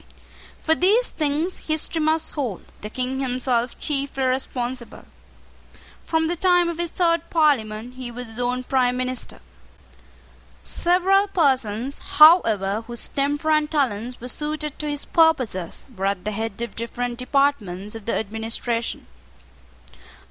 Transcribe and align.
For 0.63 0.73
these 0.73 1.09
things 1.09 1.67
history 1.67 2.01
must 2.01 2.33
hold 2.33 2.65
the 2.81 2.89
King 2.89 3.19
himself 3.19 3.77
chiefly 3.77 4.23
responsible. 4.23 5.05
From 6.05 6.27
the 6.27 6.35
time 6.35 6.69
of 6.69 6.79
his 6.79 6.89
third 6.89 7.29
Parliament 7.29 7.93
he 7.97 8.09
was 8.09 8.27
his 8.29 8.39
own 8.39 8.63
prime 8.63 8.97
minister. 8.97 9.39
Several 10.63 11.27
persons, 11.27 11.99
however, 11.99 12.81
whose 12.87 13.09
temper 13.09 13.51
and 13.51 13.69
talents 13.69 14.19
were 14.19 14.27
suited 14.27 14.79
to 14.79 14.89
his 14.89 15.05
purposes, 15.05 15.85
were 15.95 16.07
at 16.07 16.25
the 16.25 16.31
head 16.31 16.59
of 16.63 16.75
different 16.75 17.19
departments 17.19 17.93
of 17.93 18.05
the 18.05 18.15
administration. 18.15 19.05